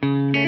[0.00, 0.47] Mm-hmm.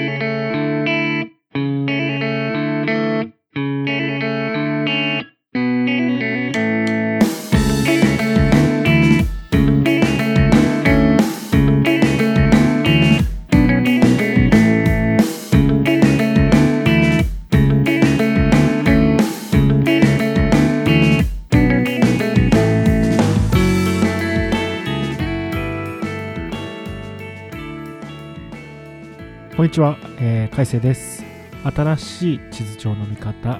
[29.57, 31.25] こんにちは、えー、海星です。
[31.61, 33.59] 新しい地図帳の見方、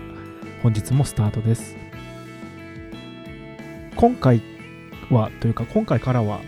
[0.64, 1.76] 本日もスタートです。
[3.98, 4.42] 今回
[5.10, 6.40] は、というか今回からは、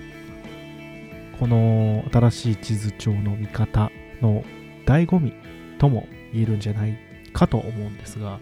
[1.37, 4.45] この新しい地図帳の見方の
[4.85, 5.33] 醍醐味
[5.77, 6.97] とも言えるんじゃない
[7.33, 8.39] かと思うんですが、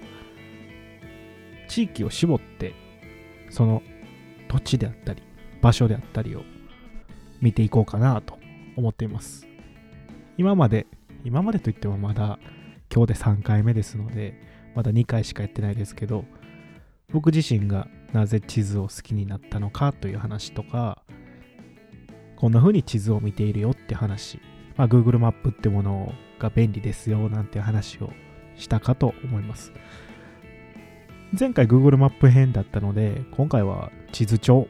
[1.68, 2.76] 地域を絞って、
[3.49, 3.82] その
[4.48, 5.24] 土地であったり、
[5.63, 6.44] 場所であったりを
[7.41, 8.38] 見ていこうかなと
[8.77, 9.51] 思っています。
[10.41, 10.88] 今まで
[11.23, 12.40] 今までといってもまだ
[12.91, 14.41] 今日で3回目ですので
[14.74, 16.26] まだ2回しかやってないですけど
[17.13, 21.04] 僕自身がなぜ地図を好きになったのかという話とか
[22.38, 24.40] こんな風に地図を見ているよって話、
[24.77, 28.12] まあ、Google マップってものが便利ですよなんて話を
[28.55, 29.71] したかと思います。
[31.40, 34.68] 前回 Google マップ編だったので今回は地図帳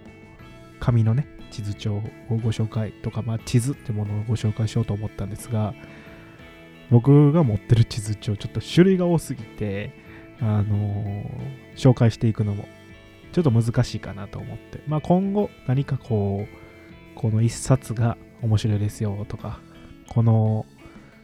[0.81, 5.73] 紙のね地図帳をご紹介とか、まあ、地図ってものをご紹介しようと思ったんですが
[6.89, 9.93] 僕が持ってる地図帳ちょっと種類が多すぎて
[10.39, 12.65] あのー紹介していくのも
[13.31, 14.81] ちょっと難しいかなと思って。
[14.87, 19.59] まあ今後何かこうこの一冊が面白いですよとか
[20.09, 20.65] この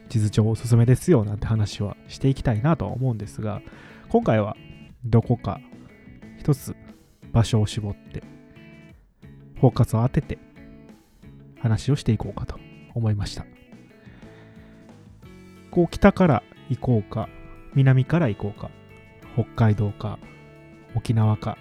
[0.08, 3.60] 地図帳おすすめですよなんて話はしていきたいなとは思うんですが
[4.08, 4.56] 今回は
[5.04, 5.60] どこか
[6.38, 6.74] 一つ
[7.32, 8.22] 場所を絞って
[9.60, 10.38] フォーカスを当てて
[11.60, 12.58] 話をしていこうかと
[12.94, 13.44] 思いました。
[15.70, 17.28] こう北から行こうか、
[17.74, 18.70] 南から行こうか、
[19.34, 20.18] 北海道か、
[20.94, 21.58] 沖縄か、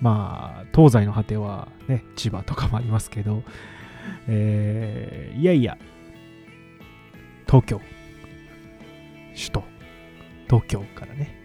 [0.00, 3.42] まあ、東西の果てはね、千葉とかもありますけど、
[4.28, 5.78] えーいやいや、
[7.46, 7.80] 東京、
[9.34, 9.64] 首都、
[10.46, 11.35] 東京からね、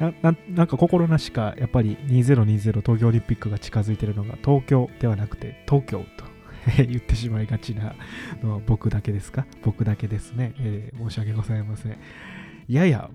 [0.00, 6.24] なななんか心なしかやっぱり2020東京オリンピックが近づいてるのが東京ではなくて東京と
[6.84, 7.94] 言ってしまいがちな
[8.42, 9.46] のは僕だけですか？
[9.62, 11.92] 僕だけですね、えー申し訳ございません。
[12.68, 13.10] いやいや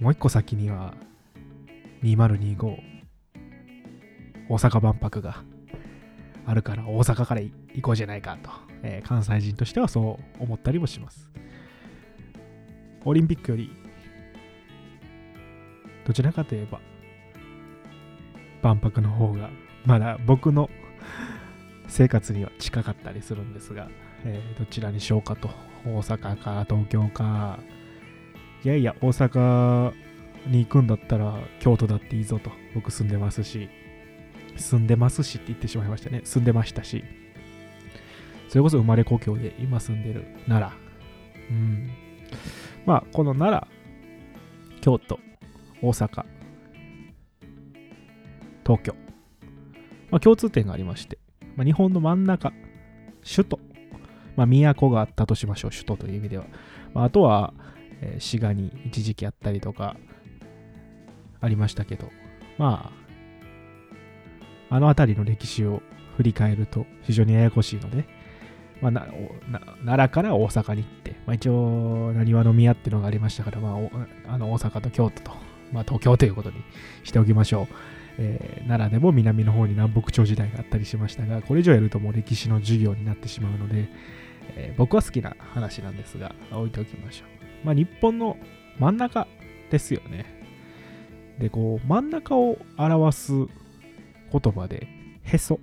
[0.00, 0.94] もう一個先には
[2.02, 2.76] 2025
[4.48, 5.42] 大阪万博が
[6.46, 7.52] あるから大阪から行
[7.82, 8.50] こうじゃないかと、
[8.82, 11.30] えー関西人としてはそう思ったりもします。
[13.04, 13.70] オリンピックより
[16.06, 16.80] どちらかといえば
[18.62, 19.50] 万博の方が
[19.84, 20.70] まだ僕の
[21.86, 23.88] 生活には近かったりするんですが、
[24.24, 25.50] えーどちらにしようかと。
[25.84, 27.58] 大阪か東京か。
[28.64, 29.92] いやいや大阪
[30.46, 32.50] に行くんだったら京都だっていいぞと。
[32.74, 33.68] 僕住んでますし
[34.56, 36.22] 住んでますしって言ってしまいましたね。
[36.24, 37.04] 住んでましたし。
[38.48, 40.72] それこそ生まれ故郷で今住んでる奈
[41.50, 41.54] 良。
[41.54, 41.90] うん。
[42.86, 43.66] まあこの奈
[44.74, 45.20] 良京都
[45.86, 46.24] 大阪。
[48.64, 48.94] 東京、
[50.10, 51.18] まあ、共通点がありまして、
[51.56, 52.52] まあ、日本の真ん中。
[53.22, 53.60] 首都、
[54.36, 55.70] まあ、都があったとしましょう。
[55.70, 56.44] 首都という意味では、
[56.92, 57.54] まあ、あとは、
[58.00, 59.96] えー滋賀に一時期あったりとか
[61.40, 62.10] ありましたけど。
[62.58, 63.04] まあ
[64.70, 65.82] あの辺りの歴史を
[66.16, 68.06] 振り返ると非常にややこしいので、
[68.80, 69.06] まあ、な
[69.84, 73.78] 奈良から大阪に行って、まあ、一応、なにわの宮っていうのがありましたから、ま
[74.26, 75.32] あ、あの大阪と京都と、
[75.74, 76.56] まあ、東京ということに
[77.02, 77.74] しておきましょう。
[78.16, 83.88] えー奈良でも南の方に南北朝時代があったりしましたが、これ以上やるともう歴史の授業になってしまうので、
[84.56, 87.66] えー僕は好きな話なんですが、置いておきましょう。
[87.66, 88.36] まあ、日本の
[88.78, 89.26] 真ん中
[89.70, 90.24] ですよね。
[91.38, 94.86] で、こう、真ん中を表す言葉で、
[95.22, 95.58] へそ。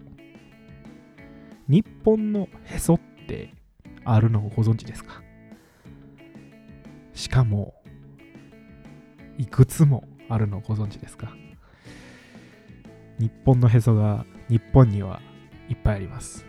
[1.69, 3.53] 日本のへそって
[4.03, 5.21] あるのをご存知ですか？
[7.13, 7.80] しかも、
[9.41, 11.33] いくつもあるのをご存知ですか？
[13.17, 15.19] 日本のへそが日本には
[15.67, 16.45] いっぱいあります。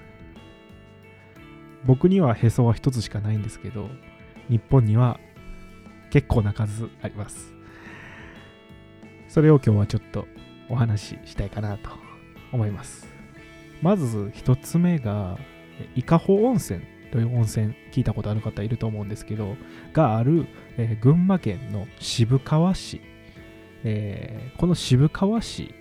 [1.86, 3.88] 僕にはへそは一つしかないんですけど、
[4.50, 5.18] 日本には
[6.10, 7.54] 結構な数あります。
[9.26, 10.26] それを今日はちょっと
[10.68, 11.88] お話ししたいかなと
[12.52, 13.08] 思います。
[13.80, 15.38] まず一つ目が、
[15.94, 16.82] 伊香保温泉
[17.12, 19.56] という温泉聞いたことある方いると思うんですけど、
[19.92, 20.46] がある、
[20.78, 23.00] えー群馬県の渋川市。
[23.84, 25.74] えーこの渋川市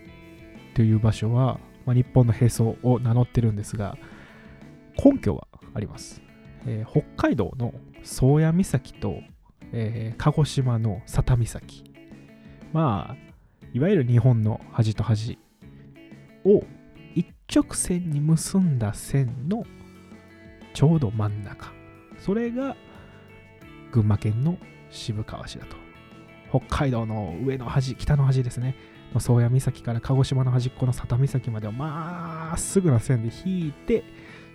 [0.75, 3.97] という場所は、まあ、日本のへそを名乗ってるんですが、
[5.03, 6.21] 根拠はあります。
[6.67, 7.73] えー、北海道の
[8.03, 9.21] 宗谷岬と、
[9.73, 11.83] え、鹿児島の佐多岬
[12.73, 13.31] まあ
[13.73, 15.37] いわゆる日本の端と端
[16.43, 16.63] を
[17.15, 19.63] 一直線に結んだ線の
[20.73, 21.71] ちょうど真ん中。
[22.17, 22.75] それが
[23.91, 24.57] 群馬県の
[24.89, 25.75] 渋川市だと。
[26.49, 28.75] 北海道の上の端北の端ですね。
[29.13, 34.05] 宗谷岬から鹿児島の端っこの佐多岬までをまっすぐな線で引いて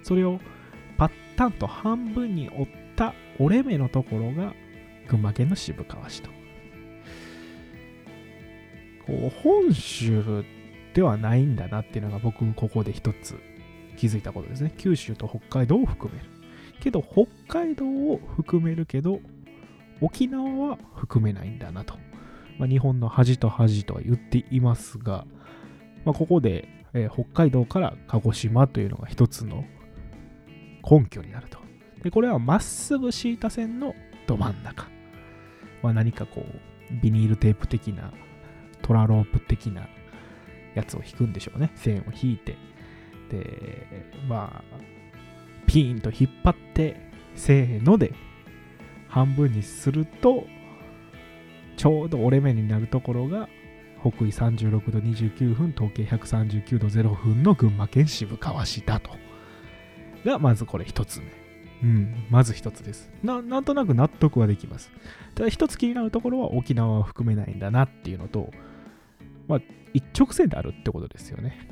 [0.03, 0.41] それを
[0.97, 4.55] パッタンと半分に折った折れ目のところが
[5.09, 6.31] 群馬県の渋川市と。
[9.07, 10.45] こう本州
[10.95, 13.39] ではないんだなっていうのが僕ここで一つ
[13.97, 14.73] 気づいたことですね。
[14.77, 16.37] 九州と北海道を含める。
[16.81, 19.21] けど北海道を含めるけど
[20.01, 21.95] 沖縄は含めないんだなと、
[22.59, 25.25] まあ、日本の端と端とは言っていますが、
[26.05, 29.65] まあ、ここで、えー、北海道から鹿児島というのが一つの
[30.89, 31.59] 根拠になると。
[32.03, 33.95] でこれはまっすぐ敷いた線の
[34.27, 34.87] ど真ん中、
[35.83, 38.13] まあ、何かこうビニールテープ的な
[38.83, 39.89] トラロープ的な
[40.75, 41.73] やつを引くんでしょうね。
[41.75, 42.55] 線を引いて。
[43.31, 43.87] で
[44.29, 44.77] まあ
[45.67, 46.97] ピーンと引っ張って
[47.35, 48.15] せーので
[49.09, 50.47] 半分にすると
[51.77, 53.49] ちょうど折れ目になるところが
[54.01, 59.11] 北緯36度29分東経139度0分の群馬県渋川市だと。
[60.25, 61.27] がまずこれ一つ目。
[61.83, 63.11] うんまず一つです。
[63.23, 64.91] ななんとなく納得はできます。
[65.35, 68.51] ただ一つ気になるところは沖縄は含めないんだなっていうのと
[69.49, 69.61] まあ
[69.93, 71.69] 一直線であるってことですよね。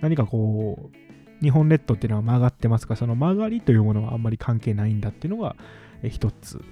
[0.00, 2.94] 何かこう日本列島っていうのは曲がってますか？
[2.94, 5.56] らその曲がりというものはあんまり関係ないんだっていうのが
[6.02, 6.62] 一つ。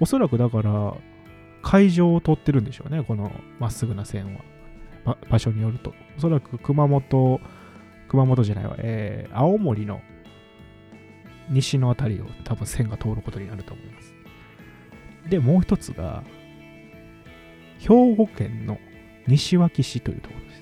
[0.00, 0.94] おそらくだから
[1.62, 3.30] 海上を通ってるんでしょうねこの
[3.60, 4.34] まっすぐな線
[5.04, 5.16] は。
[5.30, 5.94] 場所によると。
[6.16, 7.40] おそらく熊本
[8.08, 10.00] 熊本じゃないわ、えー、青森の
[11.50, 14.14] 西の辺りを多分線が通ることになると思います。
[15.28, 16.22] でもう一つが
[17.78, 18.78] 兵庫県の
[19.26, 20.61] 西脇市というところです。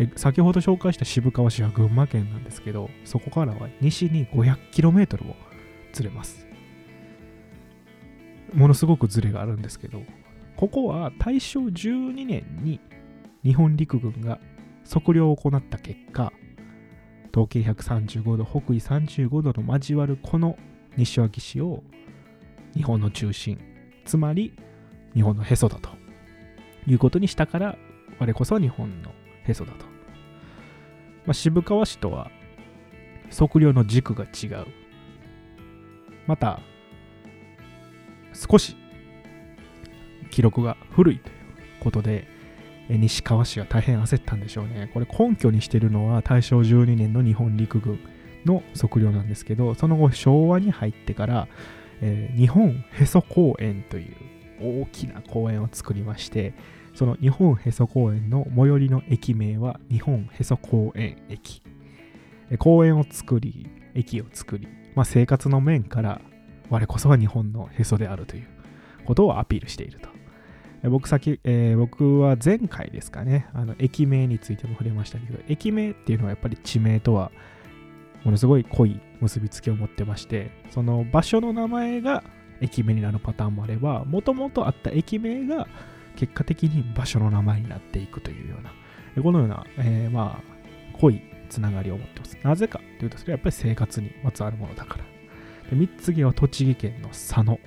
[0.00, 5.34] え先ほど紹介した渋川市は群馬県なんですけどそこからは西に 500km を
[5.92, 6.46] ずれます
[8.54, 10.02] ものすごくずれがあるんですけど
[10.56, 12.80] ここは大正12年に
[13.42, 14.38] 日本陸軍が
[14.88, 16.32] 測量を行った結果
[17.32, 20.56] 統計135度北緯35度の交わるこの
[20.96, 21.82] 西脇市を
[22.74, 23.58] 日本の中心
[24.04, 24.54] つまり
[25.12, 25.90] 日本のへそだと
[26.86, 27.76] いうことにしたから
[28.20, 29.10] 我こそは日本の
[29.44, 29.87] へそだと。
[31.28, 32.30] まあ、渋川市とは
[33.30, 34.66] 測量の軸が違う。
[36.26, 36.60] また、
[38.32, 38.74] 少し
[40.30, 41.34] 記録が古いという
[41.80, 42.26] ことで、
[42.88, 44.90] 西川市は大変焦ったんでしょうね。
[44.94, 48.00] これ根拠にしてるのは大正12年の日本陸軍
[48.46, 51.48] の測量なんですけど、その後昭和に入ってから、
[52.00, 54.16] えー、日本へそ公園という
[54.82, 56.54] 大きな公園を作りまして、
[56.98, 61.62] その日本へそ公園の最寄りの駅名は日本へそ公園駅。
[62.58, 64.66] 公園を作り、駅を作り、
[64.96, 66.20] まあ、生活の面から
[66.70, 68.48] 我こそは日本のへそであるという
[69.04, 70.88] ことをアピールしていると。
[70.88, 77.30] 僕先、えー、僕は前回ですかね、あの駅名についても触れましたけど、駅名っていうのはやっぱり地名とは
[78.24, 82.24] ものすごい濃い結びつきを持ってまして、その場所の名前が
[82.60, 85.68] 駅名になるパターンもあれば、もともとあった駅名が
[86.18, 88.72] 結果的に場所の名前になっていくというような、
[89.22, 92.36] このような、えー、まあ、濃いつながりを持ってます。
[92.42, 95.04] なぜかというと、それはやっぱり生活にまつわるものだから。
[95.70, 97.60] で3つ目は栃木県の佐野。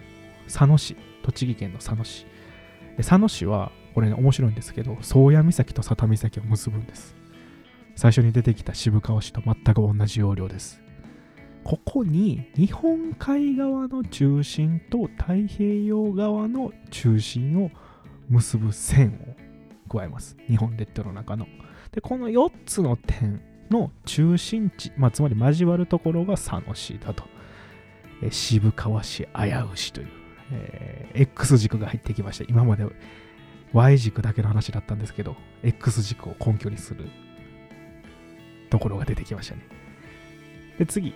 [0.47, 0.97] 佐野市。
[1.23, 2.25] 栃木県の佐野市。
[2.97, 7.15] 佐野市は、これね、面白いんですけど、宗谷岬と佐多岬を結ぶんです。
[7.95, 10.81] 最初に出てきた渋川市と全く同じ要領です。
[11.63, 17.71] ここに日本海側の中心と太平洋側の中心を
[18.31, 19.35] 結ぶ線
[19.89, 20.37] を加えます。
[20.47, 21.47] 日本列島の中の。
[21.91, 27.25] で、この4つの点の中心地、まあ、つまり交わるところが佐野市だと。
[28.23, 30.07] え渋川市危う市という、
[30.51, 32.45] えー、X 軸が入ってきました。
[32.47, 32.85] 今まで
[33.73, 37.09] Y 軸だけの話だったんですけど、X 軸を根拠にする
[38.69, 39.61] ところが出てきましたね。
[40.77, 41.13] で、次、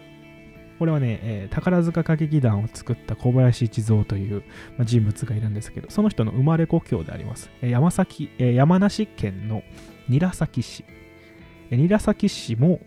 [0.78, 4.44] これはね、えー、宝塚歌劇団を作った小林一三という、
[4.78, 7.50] まあ、人物がいるんですけど、その人の生まれ故郷であります。
[7.62, 9.64] えー、山崎、えー、山梨県の
[10.10, 10.86] 韮崎市。
[11.72, 12.80] え韮崎市も、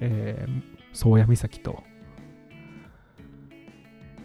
[0.00, 0.46] え
[0.92, 1.82] 宗谷岬と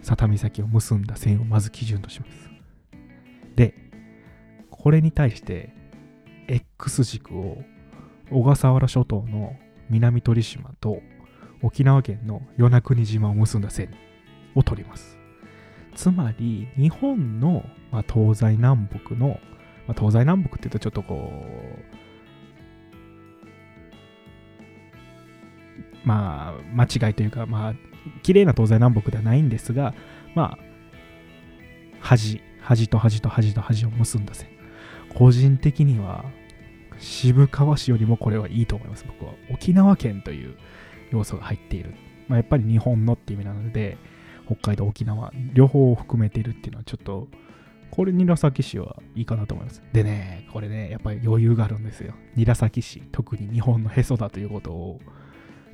[0.03, 2.51] 佐多岬を結んだ線をまず基準とします。
[3.55, 3.73] で、
[4.69, 5.73] これに対して、
[6.47, 7.63] X 軸を
[8.29, 9.55] 小笠原諸島の
[9.89, 11.01] 南鳥島と
[11.63, 13.89] 沖縄県の与那国島を結んだ線
[14.53, 15.17] を取ります。
[15.95, 19.39] つまり日本の、まあ、東西南北の、
[19.87, 21.31] まあ、東西南北っていうとちょっとこ
[26.03, 27.73] うまあ間違いというかまあ
[28.23, 29.93] 綺麗な東西南北ではないんですが
[30.35, 30.57] まあ
[32.01, 34.49] 端端と端と端と端を結んだ線。
[35.15, 36.25] 個人的には
[36.97, 39.05] 渋川市よりもこれはいいと思います。
[39.07, 40.57] 僕は沖縄県という
[41.13, 41.95] 要素が入っている、
[42.27, 43.97] まあ、やっぱり日本のっていう意味なので
[44.45, 47.27] 北海道沖縄両方を含めているっていうのはちょっと
[47.91, 49.81] これ韮崎市はいいかなと思います。
[49.93, 52.13] でねこれねやっぱり余裕があるんですよ。
[52.35, 54.99] 韮崎市特に日本のへそだということを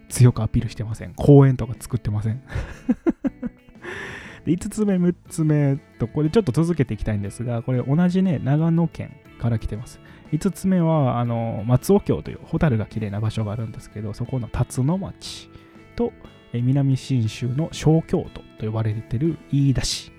[0.09, 1.13] 強くアピールしてません。
[1.13, 2.41] 公園とか作ってません。
[4.45, 9.99] で5つ目、6つ目と、これちょっと続けていきたいんですが、これ同じね、長野県から来てます。
[10.31, 15.49] 5つ目は、あの、松尾峡というホタルが綺麗な場所があるんですけど、そこの辰野町
[15.95, 16.13] と、
[16.53, 20.11] 南信州の小京都と呼ばれてる飯田市。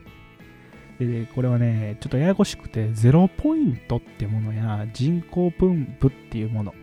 [0.98, 6.74] で、これはね、ちょっとややこしくて、ゼロポイントってものや人工分布っていうもの、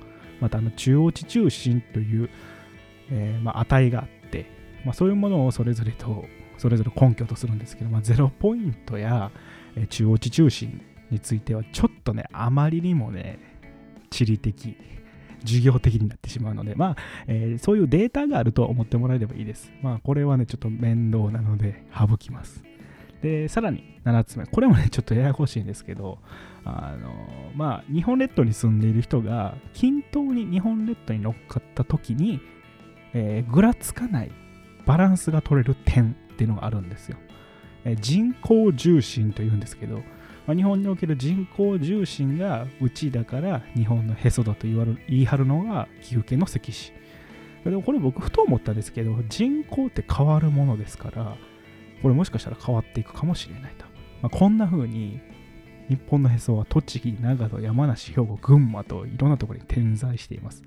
[0.41, 2.29] またあの中央値中心という、
[3.09, 4.49] えー、まあ、値があって、
[4.85, 6.25] まあ、そういうものをそれぞれと
[6.57, 9.31] それぞれ根拠とするんですけど、まあ、ゼロポイントや、
[9.89, 10.81] 中央値中心
[11.11, 13.39] についてはちょっとねあまりにもね
[14.09, 14.77] 地理的
[15.45, 16.95] 授業的になってしまうので、まあ、
[17.27, 19.71] えー、そういうデータがあると思ってもらえればいいです。
[19.83, 22.63] まあ、これはね、ちょっと面倒なので省きます。
[23.21, 24.47] で、さらに7つ目。
[24.47, 26.17] これもね、ちょっとややこしいんですけど、
[26.65, 27.13] あの、
[27.55, 32.41] まあ、日本列島に住んでいる人が均等に日本列島に乗っかった時に、
[33.13, 34.31] えー、ぐらつかない
[34.87, 37.17] バランスが取れる点っていうのがあるんですよ。
[37.85, 40.01] え人口重心というんですけど、
[40.47, 46.93] まあ、日本における人口重心が内だから日本のへそだと言われ言い張るのが岐阜県の関市。
[47.63, 51.35] でもこれ僕ふと思ったんですけど人口って変わるものですから
[52.01, 53.85] これもしかしたら変わっていくかもしれないと。
[54.21, 55.19] まあ、こんな風に
[55.89, 60.63] 日本のへそは栃木、長野、山梨、兵庫、群馬といろんなところに点在しています。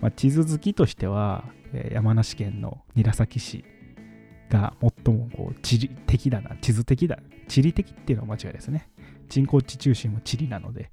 [0.00, 1.44] まあ、地図好きとしては、
[1.90, 3.64] 山梨県の韮崎市
[4.48, 7.18] が最もこう地理的だな、地図的だ。
[7.48, 8.88] 地理的っていうのは間違いですね。
[9.28, 10.90] 人工地中心も地理なので、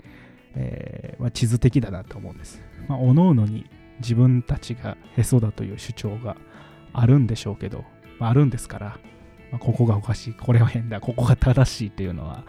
[0.56, 2.62] えー、まあ、地図的だなと思うんです。
[2.88, 3.70] まあ、各々に
[4.00, 6.38] 自分たちがへそだという主張が
[6.94, 7.84] あるんでしょうけど、
[8.20, 8.86] まあ、あるんですから、
[9.52, 12.46] まあ、ここがおかしい、これは変だ、ここが正しいというのは、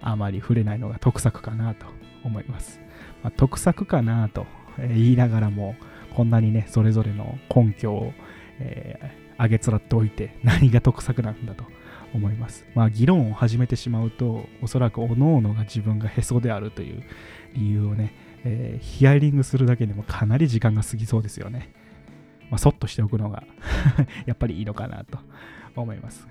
[0.00, 1.86] あまり触れないのが得策かなと
[2.24, 2.80] 思います。
[3.22, 4.46] まあ、得策かなと
[4.78, 5.76] 言いながらも、
[6.14, 8.12] こんなにね、それぞれの根拠を、
[8.58, 11.64] えーあげつらっておいて何が得策なんだと
[12.14, 12.66] 思います。
[12.74, 17.02] まあ議論を始めてしまうとおそらく各々が自分がへそであるという
[17.54, 21.72] 理由をね、えー、ヒアリングするだけでもかなり時間が過ぎそうですよね。
[22.50, 23.44] まあ、そっとしておくのが
[24.26, 25.18] やっぱりいいのかなと
[25.74, 26.28] 思います。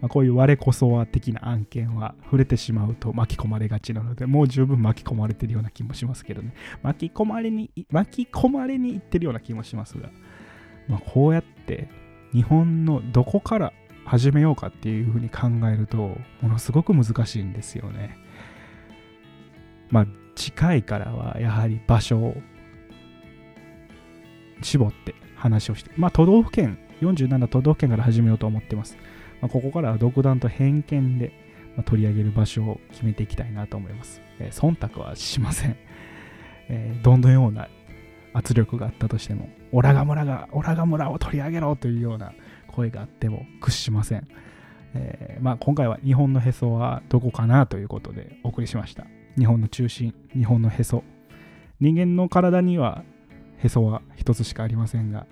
[0.00, 6.52] まあ、こういう我こそは的な案件は触れてしまうと巻き込まれがちなので、もう十分巻き込まれてるような気もしますけどね。
[6.82, 10.10] 巻き込まれに、巻き込まれにいってるような気もしますが、
[10.88, 11.88] まあ、こうやって
[12.34, 13.72] 日本のどこから
[14.04, 18.18] 始めようかっていうふうに考えるとものすごく難しいんですよね。
[19.88, 22.36] まあ近いからはやはり場所を
[24.62, 28.98] 絞って話をしてまあ都道府県47都道府県から始めようと思ってます。
[29.40, 31.32] まあ、ここからは独断と偏見で
[31.84, 34.20] 取り上げる場所を決めていきたいなと思います。
[34.38, 35.76] えー、忖度はしません。
[36.68, 37.68] えー、どのような
[38.32, 42.32] 圧力があったとしても、オラガ村が、オラガ村を取り上げろというような
[42.68, 44.28] 声があっても屈しません。
[44.94, 49.04] えー、まあ、今回は日本のへそはどこかなということでお送りしました。
[49.36, 51.02] 日本の中心、日本のへそ。
[51.80, 53.02] 人間の体には
[53.58, 55.26] へそは一つしかありませんが、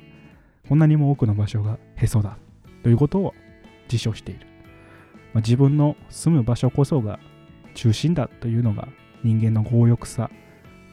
[0.68, 2.36] こんなにも多くの場所がへそだ
[2.82, 3.34] ということを
[3.84, 4.48] 自称している。
[5.34, 7.20] まあ、自分の住む場所こそが
[7.74, 8.88] 中心だというのが
[9.22, 10.30] 人間の強欲さ、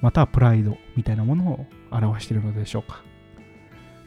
[0.01, 3.08] またはプライドみたいなものを表しているのでしょうか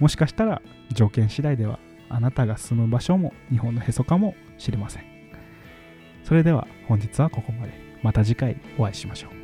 [0.03, 1.79] もしかしたら条件次第では
[2.09, 5.05] あなたが住む場所も日本のへそかもしれません。
[6.25, 7.73] それでは本日はここまで。
[8.03, 9.42] また次回お会いしましょう。